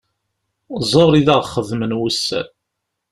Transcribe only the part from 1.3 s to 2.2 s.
aɣ-xedmen